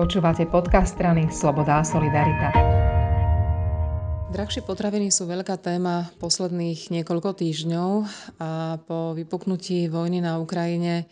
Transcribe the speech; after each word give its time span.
Počúvate 0.00 0.48
podcast 0.48 0.96
strany 0.96 1.28
Sloboda 1.28 1.76
a 1.76 1.84
Solidarita. 1.84 2.48
Drahšie 4.32 4.64
potraviny 4.64 5.12
sú 5.12 5.28
veľká 5.28 5.60
téma 5.60 6.08
posledných 6.16 6.88
niekoľko 6.88 7.36
týždňov 7.36 7.90
a 8.40 8.80
po 8.80 9.12
vypuknutí 9.12 9.92
vojny 9.92 10.24
na 10.24 10.40
Ukrajine 10.40 11.04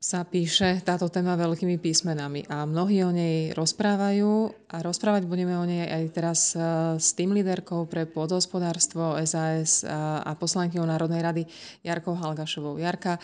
sa 0.00 0.24
píše 0.24 0.80
táto 0.80 1.12
téma 1.12 1.36
veľkými 1.36 1.76
písmenami 1.76 2.48
a 2.48 2.64
mnohí 2.64 3.04
o 3.04 3.12
nej 3.12 3.52
rozprávajú 3.52 4.48
a 4.72 4.80
rozprávať 4.80 5.28
budeme 5.28 5.60
o 5.60 5.68
nej 5.68 5.84
aj 5.84 6.04
teraz 6.16 6.56
e, 6.56 6.96
s 6.96 7.12
tým 7.12 7.36
líderkou 7.36 7.84
pre 7.84 8.08
pôdohospodárstvo 8.08 9.20
SAS 9.28 9.84
a 9.84 10.32
poslankyňou 10.40 10.88
Národnej 10.88 11.20
rady 11.20 11.42
Jarkou 11.84 12.16
Halgašovou. 12.16 12.80
Jarka, 12.80 13.20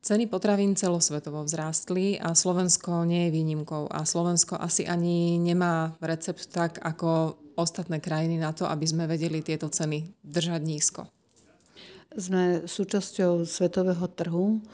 Ceny 0.00 0.32
potravín 0.32 0.72
celosvetovo 0.80 1.44
vzrástli 1.44 2.16
a 2.16 2.32
Slovensko 2.32 3.04
nie 3.04 3.28
je 3.28 3.34
výnimkou. 3.36 3.84
A 3.92 4.08
Slovensko 4.08 4.56
asi 4.56 4.88
ani 4.88 5.36
nemá 5.36 5.92
recept 6.00 6.48
tak 6.48 6.80
ako 6.80 7.36
ostatné 7.60 8.00
krajiny 8.00 8.40
na 8.40 8.56
to, 8.56 8.64
aby 8.64 8.88
sme 8.88 9.04
vedeli 9.04 9.44
tieto 9.44 9.68
ceny 9.68 10.08
držať 10.24 10.62
nízko. 10.64 11.04
Sme 12.16 12.64
súčasťou 12.64 13.44
svetového 13.44 14.08
trhu 14.16 14.64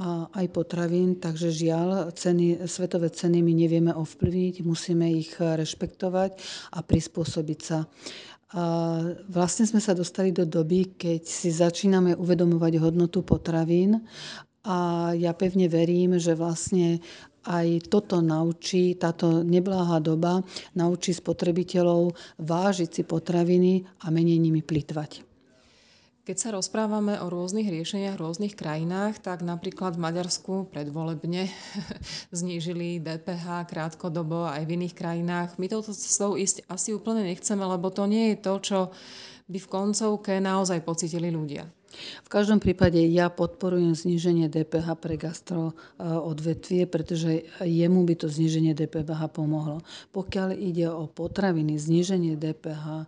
a 0.00 0.32
aj 0.32 0.46
potravín, 0.48 1.20
takže 1.20 1.52
žiaľ, 1.52 2.08
ceny, 2.16 2.64
svetové 2.64 3.12
ceny 3.12 3.44
my 3.44 3.52
nevieme 3.52 3.92
ovplyvniť, 3.92 4.64
musíme 4.64 5.12
ich 5.12 5.36
rešpektovať 5.36 6.40
a 6.72 6.80
prispôsobiť 6.80 7.60
sa. 7.60 7.84
A 8.56 8.64
vlastne 9.28 9.68
sme 9.68 9.78
sa 9.78 9.92
dostali 9.92 10.32
do 10.32 10.48
doby, 10.48 10.96
keď 10.96 11.22
si 11.22 11.52
začíname 11.52 12.16
uvedomovať 12.16 12.80
hodnotu 12.80 13.22
potravín 13.22 14.02
a 14.64 15.10
ja 15.16 15.32
pevne 15.32 15.72
verím, 15.72 16.20
že 16.20 16.36
vlastne 16.36 17.00
aj 17.48 17.88
toto 17.88 18.20
naučí, 18.20 18.92
táto 19.00 19.40
nebláha 19.40 19.96
doba 20.00 20.44
naučí 20.76 21.16
spotrebiteľov 21.16 22.12
vážiť 22.36 23.00
si 23.00 23.02
potraviny 23.08 23.88
a 24.04 24.12
menej 24.12 24.36
nimi 24.36 24.60
plitvať. 24.60 25.24
Keď 26.20 26.36
sa 26.36 26.52
rozprávame 26.52 27.16
o 27.24 27.32
rôznych 27.32 27.66
riešeniach 27.66 28.14
v 28.14 28.22
rôznych 28.22 28.54
krajinách, 28.54 29.24
tak 29.24 29.40
napríklad 29.40 29.96
v 29.96 30.04
Maďarsku 30.04 30.68
predvolebne 30.68 31.48
znížili 32.30 33.00
DPH 33.00 33.64
krátkodobo 33.66 34.44
aj 34.44 34.68
v 34.68 34.78
iných 34.78 34.94
krajinách. 34.94 35.56
My 35.56 35.66
touto 35.66 35.96
cestou 35.96 36.36
ísť 36.36 36.68
asi 36.68 36.92
úplne 36.92 37.24
nechceme, 37.24 37.64
lebo 37.64 37.88
to 37.88 38.04
nie 38.04 38.30
je 38.30 38.36
to, 38.36 38.54
čo 38.60 38.78
by 39.48 39.58
v 39.58 39.70
koncovke 39.72 40.38
naozaj 40.38 40.84
pocitili 40.84 41.32
ľudia. 41.32 41.66
V 42.22 42.28
každom 42.30 42.62
prípade 42.62 43.02
ja 43.10 43.26
podporujem 43.26 43.98
zníženie 43.98 44.46
DPH 44.46 44.94
pre 44.96 45.18
gastro 45.18 45.74
e, 45.98 46.02
odvetvie, 46.06 46.86
pretože 46.86 47.50
jemu 47.58 48.06
by 48.06 48.14
to 48.14 48.26
zníženie 48.30 48.78
DPH 48.78 49.26
pomohlo. 49.34 49.82
Pokiaľ 50.14 50.54
ide 50.54 50.86
o 50.86 51.10
potraviny, 51.10 51.74
zníženie 51.74 52.38
DPH 52.38 52.86
e, 52.86 53.04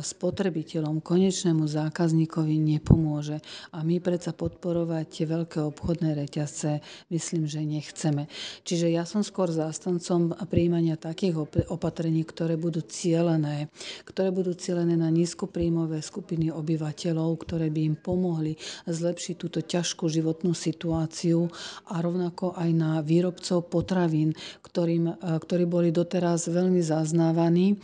spotrebiteľom, 0.00 1.04
konečnému 1.04 1.68
zákazníkovi 1.68 2.56
nepomôže. 2.56 3.44
A 3.76 3.84
my 3.84 4.00
predsa 4.00 4.32
podporovať 4.32 5.04
tie 5.12 5.26
veľké 5.28 5.58
obchodné 5.60 6.16
reťazce 6.16 6.80
myslím, 7.12 7.44
že 7.44 7.60
nechceme. 7.60 8.32
Čiže 8.64 8.88
ja 8.88 9.04
som 9.04 9.20
skôr 9.20 9.52
zástancom 9.52 10.32
príjmania 10.48 10.96
takých 10.96 11.44
opatrení, 11.68 12.24
ktoré 12.24 12.56
budú 12.56 12.80
cielené, 12.80 13.68
ktoré 14.08 14.32
budú 14.32 14.56
cielené 14.56 14.96
na 14.96 15.12
nízkopríjmové 15.12 16.00
skupiny 16.00 16.48
obyvateľov, 16.48 17.28
ktoré 17.44 17.68
by 17.68 17.80
im 17.92 17.96
pomohli 18.06 18.54
zlepšiť 18.86 19.34
túto 19.34 19.58
ťažkú 19.58 20.06
životnú 20.06 20.54
situáciu 20.54 21.50
a 21.90 21.98
rovnako 21.98 22.54
aj 22.54 22.70
na 22.70 22.90
výrobcov 23.02 23.66
potravín, 23.66 24.30
ktorým, 24.62 25.10
e, 25.10 25.14
ktorí 25.42 25.66
boli 25.66 25.90
doteraz 25.90 26.46
veľmi 26.46 26.78
zaznávaní 26.78 27.74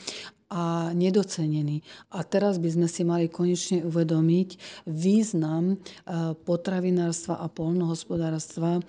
a 0.52 0.92
nedocenení. 0.92 1.80
A 2.12 2.20
teraz 2.28 2.60
by 2.60 2.68
sme 2.68 2.88
si 2.92 3.08
mali 3.08 3.32
konečne 3.32 3.80
uvedomiť 3.88 4.48
význam 4.84 5.72
e, 5.72 5.76
potravinárstva 6.36 7.40
a 7.40 7.48
polnohospodárstva 7.48 8.76
e, 8.76 8.80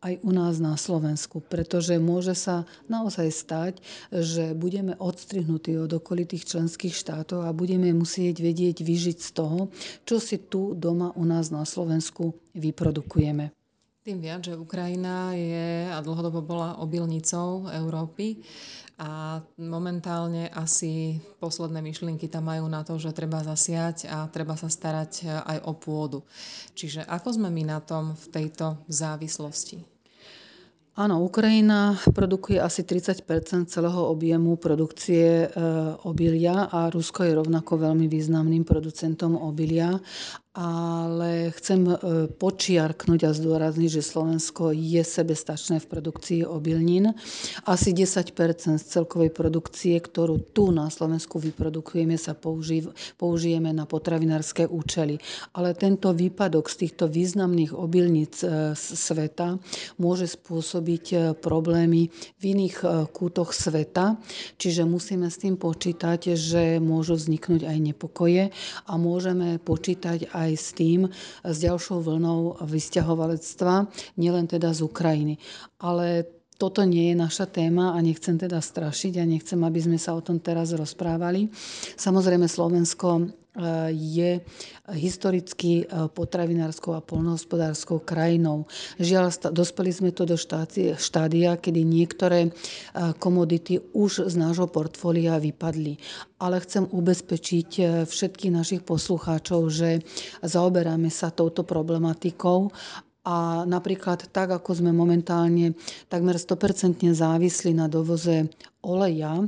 aj 0.00 0.14
u 0.24 0.30
nás 0.32 0.56
na 0.56 0.80
Slovensku, 0.80 1.44
pretože 1.44 2.00
môže 2.00 2.32
sa 2.32 2.64
naozaj 2.88 3.28
stať, 3.28 3.74
že 4.08 4.56
budeme 4.56 4.96
odstrihnutí 4.96 5.76
od 5.76 5.92
okolitých 5.92 6.48
členských 6.56 6.96
štátov 6.96 7.44
a 7.44 7.52
budeme 7.52 7.92
musieť 7.92 8.40
vedieť 8.40 8.80
vyžiť 8.80 9.18
z 9.20 9.30
toho, 9.36 9.68
čo 10.08 10.16
si 10.16 10.40
tu 10.40 10.72
doma 10.72 11.12
u 11.20 11.28
nás 11.28 11.52
na 11.52 11.68
Slovensku 11.68 12.32
vyprodukujeme. 12.56 13.57
Tým 14.08 14.24
viac, 14.24 14.40
že 14.40 14.56
Ukrajina 14.56 15.36
je 15.36 15.84
a 15.92 16.00
dlhodobo 16.00 16.40
bola 16.40 16.80
obilnicou 16.80 17.68
Európy 17.68 18.40
a 18.96 19.36
momentálne 19.60 20.48
asi 20.48 21.20
posledné 21.36 21.84
myšlienky 21.84 22.24
tam 22.24 22.48
majú 22.48 22.72
na 22.72 22.80
to, 22.88 22.96
že 22.96 23.12
treba 23.12 23.44
zasiať 23.44 24.08
a 24.08 24.24
treba 24.32 24.56
sa 24.56 24.72
starať 24.72 25.28
aj 25.44 25.58
o 25.60 25.76
pôdu. 25.76 26.24
Čiže 26.72 27.04
ako 27.04 27.36
sme 27.36 27.52
my 27.52 27.68
na 27.68 27.84
tom 27.84 28.16
v 28.16 28.26
tejto 28.32 28.80
závislosti? 28.88 29.98
Áno, 30.98 31.22
Ukrajina 31.22 31.94
produkuje 32.10 32.58
asi 32.58 32.82
30% 32.82 33.22
celého 33.70 34.02
objemu 34.10 34.58
produkcie 34.58 35.46
e, 35.46 35.48
obilia 36.02 36.66
a 36.66 36.90
Rusko 36.90 37.22
je 37.22 37.38
rovnako 37.38 37.86
veľmi 37.86 38.10
významným 38.10 38.66
producentom 38.66 39.38
obilia 39.38 39.94
ale 40.56 41.52
chcem 41.52 41.84
e, 41.84 41.94
počiarknúť 42.32 43.28
a 43.28 43.36
zdôrazniť, 43.36 44.00
že 44.00 44.02
Slovensko 44.02 44.72
je 44.72 45.04
sebestačné 45.04 45.76
v 45.84 45.86
produkcii 45.86 46.40
obilnín. 46.48 47.12
Asi 47.68 47.92
10% 47.92 48.80
z 48.80 48.84
celkovej 48.88 49.28
produkcie, 49.28 50.00
ktorú 50.00 50.40
tu 50.56 50.72
na 50.72 50.88
Slovensku 50.88 51.36
vyprodukujeme, 51.36 52.16
sa 52.16 52.32
použi- 52.32 52.88
použijeme 53.20 53.76
na 53.76 53.84
potravinárske 53.84 54.64
účely. 54.64 55.20
Ale 55.52 55.76
tento 55.76 56.16
výpadok 56.16 56.72
z 56.72 56.88
týchto 56.88 57.12
významných 57.12 57.76
obilníc 57.76 58.40
e, 58.40 58.72
sveta 58.74 59.60
môže 60.00 60.32
spôsobiť 60.32 61.04
e, 61.12 61.16
problémy 61.36 62.08
v 62.40 62.42
iných 62.56 62.76
kútoch 63.12 63.52
sveta, 63.52 64.16
čiže 64.56 64.88
musíme 64.88 65.28
s 65.28 65.38
tým 65.38 65.60
počítať, 65.60 66.34
že 66.34 66.80
môžu 66.80 67.20
vzniknúť 67.20 67.68
aj 67.68 67.78
nepokoje 67.78 68.42
a 68.88 68.92
môžeme 68.96 69.60
počítať 69.60 70.37
aj 70.38 70.50
s 70.54 70.68
tým, 70.78 71.10
s 71.42 71.56
ďalšou 71.58 72.06
vlnou 72.06 72.62
vysťahovalectva, 72.62 73.90
nielen 74.22 74.46
teda 74.46 74.70
z 74.70 74.86
Ukrajiny. 74.86 75.34
Ale 75.82 76.38
toto 76.58 76.82
nie 76.82 77.14
je 77.14 77.16
naša 77.16 77.46
téma 77.46 77.94
a 77.94 77.98
nechcem 78.02 78.34
teda 78.34 78.58
strašiť 78.58 79.22
a 79.22 79.24
nechcem, 79.24 79.58
aby 79.62 79.78
sme 79.78 79.98
sa 79.98 80.18
o 80.18 80.22
tom 80.22 80.42
teraz 80.42 80.74
rozprávali. 80.74 81.46
Samozrejme 81.94 82.50
Slovensko 82.50 83.30
je 83.90 84.40
historicky 84.94 85.82
e, 85.82 85.84
potravinárskou 86.08 86.94
a 86.94 87.04
polnohospodárskou 87.04 88.00
krajinou. 88.06 88.64
Žiaľ, 89.02 89.52
dospeli 89.52 89.90
sme 89.90 90.10
to 90.14 90.24
do 90.24 90.38
štádia, 90.96 91.58
kedy 91.58 91.80
niektoré 91.82 92.48
e, 92.48 92.50
komodity 93.18 93.82
už 93.92 94.30
z 94.30 94.34
nášho 94.38 94.70
portfólia 94.70 95.42
vypadli. 95.42 95.98
Ale 96.38 96.62
chcem 96.62 96.86
ubezpečiť 96.86 97.70
e, 97.78 97.82
všetkých 98.06 98.52
našich 98.54 98.82
poslucháčov, 98.86 99.68
že 99.68 100.06
zaoberáme 100.46 101.10
sa 101.10 101.34
touto 101.34 101.66
problematikou 101.66 102.70
a 103.28 103.68
napríklad 103.68 104.32
tak, 104.32 104.56
ako 104.56 104.80
sme 104.80 104.94
momentálne 104.94 105.76
takmer 106.08 106.40
100% 106.40 107.04
závisli 107.12 107.76
na 107.76 107.84
dovoze 107.84 108.48
oleja, 108.80 109.44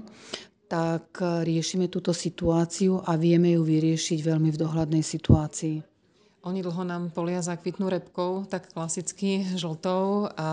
tak 0.70 1.18
eh, 1.18 1.42
riešime 1.42 1.90
túto 1.90 2.14
situáciu 2.14 3.02
a 3.02 3.18
vieme 3.18 3.58
ju 3.58 3.66
vyriešiť 3.66 4.22
veľmi 4.22 4.54
v 4.54 4.60
dohľadnej 4.62 5.02
situácii. 5.02 5.90
Oni 6.40 6.64
dlho 6.64 6.88
nám 6.88 7.12
polia 7.12 7.44
zakvitnú 7.44 7.92
repkou, 7.92 8.48
tak 8.48 8.72
klasicky 8.72 9.44
žltou 9.60 10.24
a 10.40 10.48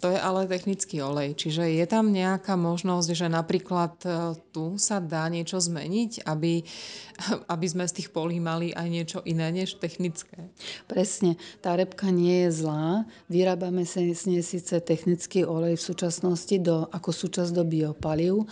to 0.00 0.08
je 0.08 0.16
ale 0.16 0.48
technický 0.48 1.04
olej. 1.04 1.36
Čiže 1.36 1.68
je 1.68 1.84
tam 1.84 2.16
nejaká 2.16 2.56
možnosť, 2.56 3.08
že 3.12 3.26
napríklad 3.28 3.92
eh, 4.08 4.32
tu 4.54 4.78
sa 4.78 5.02
dá 5.02 5.26
niečo 5.28 5.60
zmeniť, 5.60 6.24
aby, 6.24 6.64
aby 7.54 7.66
sme 7.66 7.84
z 7.84 8.00
tých 8.00 8.08
polí 8.14 8.40
mali 8.40 8.72
aj 8.72 8.88
niečo 8.88 9.18
iné 9.28 9.52
než 9.52 9.76
technické? 9.76 10.48
Presne. 10.88 11.36
Tá 11.60 11.76
repka 11.76 12.08
nie 12.08 12.48
je 12.48 12.64
zlá. 12.64 13.04
Vyrábame 13.28 13.84
sa 13.84 14.00
z 14.00 14.22
nej 14.32 14.40
síce 14.40 14.80
technický 14.80 15.44
olej 15.44 15.76
v 15.76 15.86
súčasnosti 15.92 16.56
do, 16.56 16.88
ako 16.88 17.10
súčasť 17.12 17.52
do 17.52 17.68
biopaliv, 17.68 18.48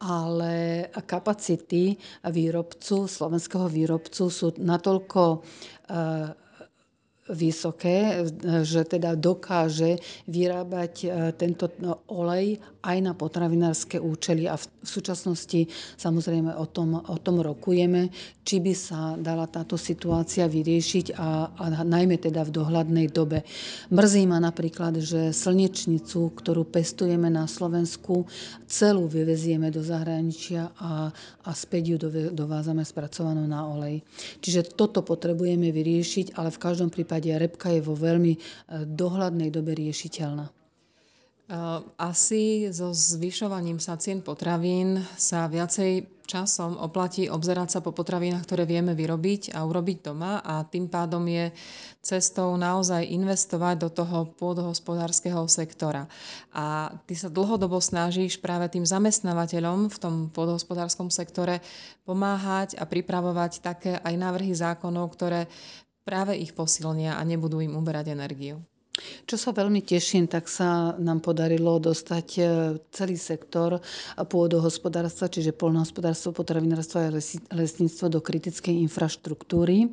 ale 0.00 0.88
kapacity 1.04 1.96
výrobcu, 2.24 3.04
slovenského 3.04 3.68
výrobcu 3.68 4.32
sú 4.32 4.48
natoľko 4.56 5.22
eh, 5.36 6.49
vysoké, 7.30 8.26
že 8.62 8.82
teda 8.86 9.14
dokáže 9.18 9.98
vyrábať 10.26 10.92
e, 11.02 11.06
tento 11.34 11.70
no, 11.78 12.02
olej 12.10 12.58
aj 12.80 12.96
na 13.04 13.12
potravinárske 13.12 14.00
účely 14.00 14.48
a 14.48 14.56
v 14.56 14.64
súčasnosti 14.80 15.68
samozrejme 16.00 16.56
o 16.56 16.64
tom, 16.64 16.96
o 16.96 17.16
tom 17.20 17.44
rokujeme, 17.44 18.08
či 18.40 18.56
by 18.58 18.72
sa 18.72 19.00
dala 19.20 19.44
táto 19.44 19.76
situácia 19.76 20.48
vyriešiť 20.48 21.12
a, 21.12 21.52
a 21.52 21.64
najmä 21.84 22.16
teda 22.16 22.40
v 22.48 22.54
dohľadnej 22.56 23.06
dobe. 23.12 23.44
Mrzí 23.92 24.24
ma 24.24 24.40
napríklad, 24.40 24.96
že 24.96 25.36
slnečnicu, 25.36 26.32
ktorú 26.32 26.64
pestujeme 26.72 27.28
na 27.28 27.44
Slovensku, 27.44 28.24
celú 28.64 29.04
vyvezieme 29.12 29.68
do 29.68 29.84
zahraničia 29.84 30.72
a, 30.80 31.12
a 31.44 31.50
späť 31.52 31.82
ju 31.84 31.96
dovázame 32.32 32.80
spracovanú 32.80 33.44
na 33.44 33.68
olej. 33.68 34.00
Čiže 34.40 34.72
toto 34.72 35.04
potrebujeme 35.04 35.68
vyriešiť, 35.68 36.40
ale 36.40 36.48
v 36.48 36.62
každom 36.62 36.88
prípade 36.88 37.19
repka 37.28 37.68
je 37.68 37.84
vo 37.84 37.92
veľmi 37.92 38.32
e, 38.32 38.38
dohľadnej 38.88 39.52
dobe 39.52 39.76
riešiteľná. 39.76 40.48
E, 40.48 40.52
asi 42.00 42.72
so 42.72 42.96
zvyšovaním 42.96 43.76
sa 43.76 44.00
cien 44.00 44.24
potravín 44.24 45.04
sa 45.20 45.44
viacej 45.44 46.20
časom 46.30 46.78
oplatí 46.78 47.26
obzerať 47.26 47.68
sa 47.74 47.80
po 47.82 47.90
potravinách, 47.90 48.46
ktoré 48.46 48.62
vieme 48.62 48.94
vyrobiť 48.94 49.50
a 49.50 49.66
urobiť 49.66 49.98
doma 50.06 50.38
a 50.38 50.62
tým 50.62 50.86
pádom 50.86 51.26
je 51.26 51.50
cestou 51.98 52.54
naozaj 52.54 53.02
investovať 53.02 53.82
do 53.82 53.90
toho 53.90 54.30
pôdohospodárskeho 54.38 55.42
sektora. 55.50 56.06
A 56.54 56.94
ty 57.10 57.18
sa 57.18 57.26
dlhodobo 57.26 57.82
snažíš 57.82 58.38
práve 58.38 58.70
tým 58.70 58.86
zamestnávateľom 58.86 59.90
v 59.90 59.96
tom 59.98 60.14
pôdohospodárskom 60.30 61.10
sektore 61.10 61.58
pomáhať 62.06 62.78
a 62.78 62.86
pripravovať 62.86 63.58
také 63.58 63.98
aj 63.98 64.14
návrhy 64.14 64.54
zákonov, 64.54 65.10
ktoré 65.18 65.50
práve 66.10 66.34
ich 66.34 66.50
posilnia 66.50 67.14
a 67.14 67.22
nebudú 67.22 67.62
im 67.62 67.78
uberať 67.78 68.10
energiu. 68.10 68.66
Čo 69.28 69.36
sa 69.36 69.50
veľmi 69.52 69.84
teším, 69.84 70.28
tak 70.30 70.48
sa 70.48 70.96
nám 70.96 71.20
podarilo 71.20 71.76
dostať 71.80 72.26
e, 72.36 72.42
celý 72.92 73.16
sektor 73.20 73.78
pôdohospodárstva, 74.16 75.32
čiže 75.32 75.56
polnohospodárstvo, 75.56 76.32
potravinárstvo 76.32 76.98
a 77.00 77.14
lesníctvo 77.54 78.06
do 78.08 78.20
kritickej 78.20 78.80
infraštruktúry. 78.86 79.90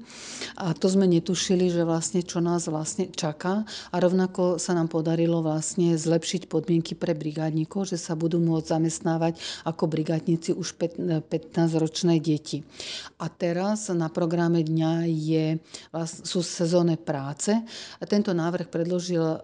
A 0.62 0.72
to 0.74 0.88
sme 0.88 1.10
netušili, 1.10 1.70
že 1.72 1.84
vlastne 1.84 2.24
čo 2.24 2.40
nás 2.40 2.68
vlastne 2.72 3.10
čaká. 3.12 3.68
A 3.92 3.96
rovnako 3.98 4.58
sa 4.62 4.76
nám 4.78 4.92
podarilo 4.92 5.44
vlastne 5.44 5.96
zlepšiť 5.96 6.52
podmienky 6.52 6.94
pre 6.96 7.18
brigádnikov, 7.18 7.90
že 7.90 7.98
sa 8.00 8.14
budú 8.14 8.38
môcť 8.40 8.68
zamestnávať 8.68 9.40
ako 9.68 9.84
brigádnici 9.90 10.54
už 10.54 10.78
15-ročné 10.78 12.20
deti. 12.20 12.64
A 13.18 13.32
teraz 13.32 13.90
na 13.90 14.10
programe 14.12 14.62
dňa 14.62 14.92
je, 15.10 15.46
sú 16.24 16.46
sezónne 16.46 16.98
práce. 16.98 17.54
A 17.98 18.04
tento 18.06 18.34
návrh 18.34 18.70
predložil 18.70 19.17
predložil 19.18 19.26
e, 19.26 19.40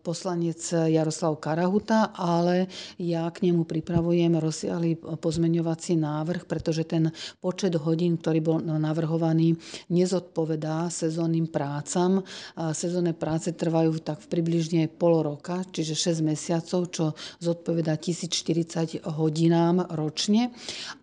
poslanec 0.00 0.60
Jaroslav 0.72 1.36
Karahuta, 1.36 2.12
ale 2.16 2.66
ja 2.96 3.28
k 3.28 3.48
nemu 3.48 3.68
pripravujem 3.68 4.40
rozsiahly 4.40 4.96
pozmeňovací 5.20 6.00
návrh, 6.00 6.48
pretože 6.48 6.88
ten 6.88 7.12
počet 7.38 7.76
hodín, 7.76 8.16
ktorý 8.16 8.40
bol 8.40 8.56
navrhovaný, 8.64 9.56
nezodpovedá 9.92 10.88
sezónnym 10.88 11.52
prácam. 11.52 12.24
Sezónne 12.72 13.12
práce 13.12 13.52
trvajú 13.52 14.00
tak 14.00 14.24
v 14.24 14.40
približne 14.40 14.82
pol 14.88 15.20
roka, 15.20 15.60
čiže 15.68 16.16
6 16.16 16.24
mesiacov, 16.24 16.80
čo 16.90 17.04
zodpovedá 17.42 18.00
1040 18.00 19.04
hodinám 19.04 19.84
ročne 19.92 20.54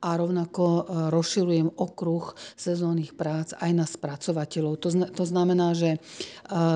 a 0.02 0.18
rovnako 0.18 0.64
e, 0.66 0.82
rozširujem 1.14 1.78
okruh 1.78 2.34
sezónnych 2.58 3.14
prác 3.14 3.54
aj 3.58 3.72
na 3.74 3.86
spracovateľov. 3.86 4.80
To 5.14 5.24
znamená, 5.28 5.78
že 5.78 5.96
e, 5.96 6.00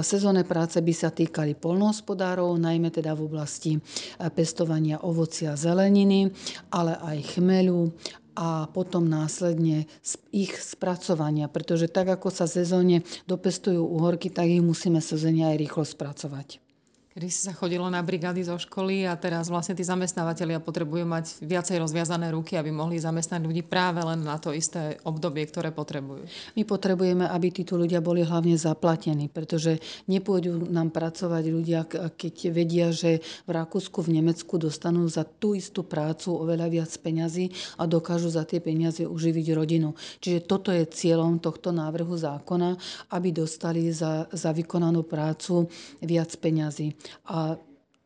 sezónne 0.05 0.43
práce 0.43 0.77
by 0.77 0.93
sa 0.93 1.09
týkali 1.09 1.30
polnohospodárov, 1.31 2.59
najmä 2.59 2.91
teda 2.91 3.15
v 3.15 3.25
oblasti 3.25 3.71
eh, 3.79 4.29
pestovania 4.29 5.01
ovocia 5.01 5.55
a 5.55 5.59
zeleniny, 5.59 6.29
ale 6.69 6.99
aj 6.99 7.39
chmelu 7.39 7.89
a 8.31 8.67
potom 8.71 9.11
následne 9.11 9.91
ich 10.31 10.55
spracovania, 10.55 11.51
pretože 11.51 11.91
tak 11.91 12.15
ako 12.15 12.31
sa 12.31 12.47
sezóne 12.47 13.03
dopestujú 13.27 13.83
uhorky, 13.83 14.31
tak 14.31 14.47
ich 14.47 14.63
musíme 14.63 15.03
sezóne 15.03 15.51
aj 15.51 15.59
rýchlo 15.59 15.83
spracovať. 15.83 16.70
Kedy 17.11 17.27
sa 17.27 17.51
chodilo 17.51 17.91
na 17.91 17.99
brigády 17.99 18.39
zo 18.39 18.55
školy 18.55 19.03
a 19.03 19.19
teraz 19.19 19.51
vlastne 19.51 19.75
tí 19.75 19.83
zamestnávateľia 19.83 20.63
potrebujú 20.63 21.03
mať 21.03 21.43
viacej 21.43 21.83
rozviazané 21.83 22.31
ruky, 22.31 22.55
aby 22.55 22.71
mohli 22.71 23.03
zamestnať 23.03 23.43
ľudí 23.43 23.67
práve 23.67 23.99
len 23.99 24.23
na 24.23 24.39
to 24.39 24.55
isté 24.55 24.95
obdobie, 25.03 25.43
ktoré 25.43 25.75
potrebujú. 25.75 26.23
My 26.55 26.63
potrebujeme, 26.63 27.27
aby 27.27 27.51
títo 27.51 27.75
ľudia 27.75 27.99
boli 27.99 28.23
hlavne 28.23 28.55
zaplatení, 28.55 29.27
pretože 29.27 29.83
nepôjdu 30.07 30.71
nám 30.71 30.95
pracovať 30.95 31.43
ľudia, 31.51 31.83
keď 32.15 32.35
vedia, 32.47 32.95
že 32.95 33.19
v 33.43 33.59
Rakúsku, 33.59 34.07
v 34.07 34.15
Nemecku 34.23 34.55
dostanú 34.55 35.03
za 35.11 35.27
tú 35.27 35.51
istú 35.51 35.83
prácu 35.83 36.31
oveľa 36.31 36.71
viac 36.71 36.95
peňazí 36.95 37.51
a 37.75 37.91
dokážu 37.91 38.31
za 38.31 38.47
tie 38.47 38.63
peniaze 38.63 39.03
uživiť 39.03 39.51
rodinu. 39.51 39.99
Čiže 40.23 40.47
toto 40.47 40.71
je 40.71 40.87
cieľom 40.87 41.43
tohto 41.43 41.75
návrhu 41.75 42.15
zákona, 42.15 42.79
aby 43.11 43.35
dostali 43.35 43.91
za, 43.91 44.31
za 44.31 44.55
vykonanú 44.55 45.03
prácu 45.03 45.67
viac 45.99 46.31
peňazí 46.39 47.00
a 47.29 47.55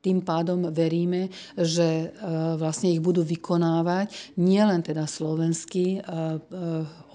tým 0.05 0.21
pádom 0.21 0.69
veríme, 0.69 1.33
že 1.57 2.05
e, 2.05 2.07
vlastne 2.61 2.93
ich 2.93 3.01
budú 3.01 3.25
vykonávať 3.25 4.37
nielen 4.37 4.85
teda 4.85 5.09
slovenskí 5.09 5.97
e, 5.97 5.99
e, 5.99 6.05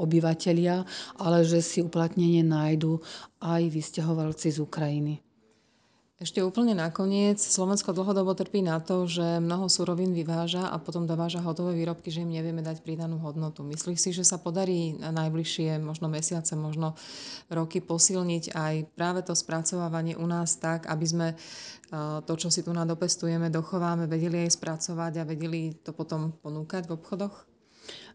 obyvateľia, 0.03 0.83
ale 1.23 1.47
že 1.47 1.63
si 1.63 1.87
uplatnenie 1.87 2.43
nájdu 2.43 2.99
aj 3.39 3.63
vysťahovalci 3.71 4.51
z 4.51 4.59
Ukrajiny. 4.59 5.30
Ešte 6.21 6.45
úplne 6.45 6.77
nakoniec, 6.77 7.41
Slovensko 7.41 7.97
dlhodobo 7.97 8.37
trpí 8.37 8.61
na 8.61 8.77
to, 8.77 9.09
že 9.09 9.41
mnoho 9.41 9.73
surovín 9.73 10.13
vyváža 10.13 10.69
a 10.69 10.77
potom 10.77 11.09
dováža 11.09 11.41
hotové 11.41 11.73
výrobky, 11.73 12.13
že 12.13 12.21
im 12.21 12.37
nevieme 12.37 12.61
dať 12.61 12.85
pridanú 12.85 13.17
hodnotu. 13.25 13.65
Myslíš 13.65 13.97
si, 13.97 14.11
že 14.13 14.29
sa 14.29 14.37
podarí 14.37 15.01
na 15.01 15.17
najbližšie 15.17 15.81
možno 15.81 16.13
mesiace, 16.13 16.53
možno 16.61 16.93
roky 17.49 17.81
posilniť 17.81 18.53
aj 18.53 18.93
práve 18.93 19.25
to 19.25 19.33
spracovávanie 19.33 20.13
u 20.13 20.29
nás 20.29 20.61
tak, 20.61 20.93
aby 20.93 21.07
sme 21.09 21.29
to, 22.29 22.33
čo 22.37 22.53
si 22.53 22.61
tu 22.61 22.77
nadopestujeme, 22.77 23.49
dochováme, 23.49 24.05
vedeli 24.05 24.45
aj 24.45 24.61
spracovať 24.61 25.25
a 25.25 25.27
vedeli 25.27 25.73
to 25.81 25.97
potom 25.97 26.37
ponúkať 26.45 26.85
v 26.85 27.01
obchodoch? 27.01 27.50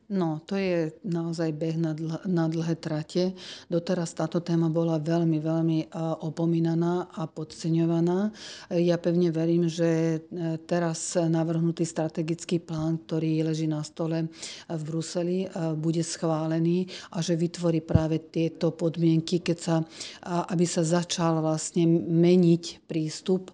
No, 0.05 0.37
to 0.45 0.53
je 0.53 0.93
naozaj 1.01 1.49
beh 1.57 1.77
na, 1.81 1.97
dl- 1.97 2.21
na 2.29 2.45
dlhé 2.45 2.77
trate. 2.77 3.33
Doteraz 3.73 4.13
táto 4.13 4.37
téma 4.37 4.69
bola 4.69 5.01
veľmi, 5.01 5.41
veľmi 5.41 5.79
opomínaná 6.21 7.09
a 7.09 7.25
podceňovaná. 7.25 8.29
Ja 8.69 9.01
pevne 9.01 9.33
verím, 9.33 9.65
že 9.65 10.21
e, 10.21 10.57
teraz 10.69 11.17
navrhnutý 11.17 11.89
strategický 11.89 12.61
plán, 12.61 13.01
ktorý 13.01 13.49
leží 13.49 13.65
na 13.65 13.81
stole 13.81 14.29
v 14.69 14.81
Bruseli, 14.85 15.49
e, 15.49 15.73
bude 15.73 16.05
schválený 16.05 16.85
a 17.09 17.25
že 17.25 17.33
vytvorí 17.33 17.81
práve 17.81 18.21
tieto 18.29 18.77
podmienky, 18.77 19.41
keď 19.41 19.57
sa, 19.57 19.75
aby 20.53 20.69
sa 20.69 20.85
začal 20.85 21.41
vlastne 21.41 21.89
meniť 22.05 22.85
prístup 22.85 23.49
e, 23.49 23.53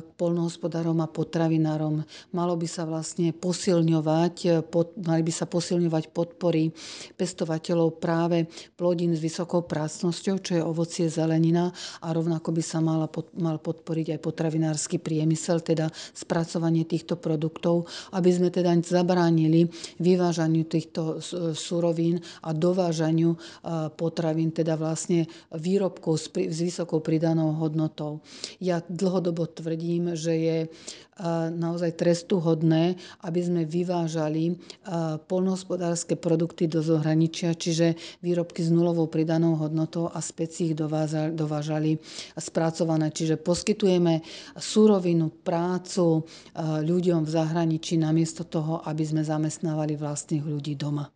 k 0.00 0.08
polnohospodárom 0.16 1.04
a 1.04 1.12
potravinárom. 1.12 2.00
Malo 2.32 2.54
by 2.56 2.64
sa 2.64 2.88
vlastne 2.88 3.36
posilňovať, 3.36 4.64
pod, 4.72 4.96
mali 5.04 5.20
by 5.20 5.32
sa 5.36 5.44
posilňovať 5.44 5.65
posilňovať 5.66 6.14
podpory 6.14 6.70
pestovateľov 7.18 7.98
práve 7.98 8.46
plodín 8.78 9.10
s 9.10 9.18
vysokou 9.18 9.66
prácnosťou, 9.66 10.38
čo 10.38 10.52
je 10.54 10.62
ovocie, 10.62 11.10
zelenina 11.10 11.74
a 12.06 12.14
rovnako 12.14 12.54
by 12.54 12.62
sa 12.62 12.78
mala, 12.78 13.10
mal 13.34 13.58
podporiť 13.58 14.14
aj 14.14 14.20
potravinársky 14.22 15.02
priemysel, 15.02 15.58
teda 15.66 15.90
spracovanie 16.14 16.86
týchto 16.86 17.18
produktov, 17.18 17.90
aby 18.14 18.30
sme 18.30 18.54
teda 18.54 18.70
zabránili 18.78 19.66
vyvážaniu 19.98 20.70
týchto 20.70 21.18
surovín 21.50 22.22
a 22.46 22.54
dovážaniu 22.54 23.34
potravín, 23.98 24.54
teda 24.54 24.78
vlastne 24.78 25.26
výrobkov 25.50 26.30
s 26.30 26.58
vysokou 26.62 27.02
pridanou 27.02 27.58
hodnotou. 27.58 28.22
Ja 28.62 28.78
dlhodobo 28.86 29.50
tvrdím, 29.50 30.14
že 30.14 30.34
je 30.38 30.58
naozaj 31.56 31.96
trestuhodné, 31.96 33.00
aby 33.24 33.40
sme 33.40 33.62
vyvážali 33.64 34.60
polnohospodárske 35.24 36.12
produkty 36.20 36.68
do 36.68 36.84
zahraničia, 36.84 37.56
čiže 37.56 37.96
výrobky 38.20 38.60
s 38.60 38.68
nulovou 38.68 39.08
pridanou 39.08 39.56
hodnotou 39.56 40.12
a 40.12 40.20
späť 40.20 40.68
ich 40.68 40.74
dovážali 41.32 41.96
spracované. 42.36 43.08
Čiže 43.08 43.40
poskytujeme 43.40 44.20
súrovinu, 44.60 45.32
prácu 45.32 46.28
ľuďom 46.84 47.24
v 47.24 47.30
zahraničí 47.30 47.96
namiesto 47.96 48.44
toho, 48.44 48.84
aby 48.84 49.04
sme 49.06 49.24
zamestnávali 49.24 49.96
vlastných 49.96 50.44
ľudí 50.44 50.76
doma. 50.76 51.08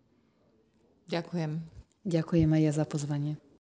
Ďakujem. 1.13 1.61
Ďakujem 2.09 2.49
aj 2.57 2.63
ja 2.65 2.73
za 2.73 2.89
pozvanie. 2.89 3.50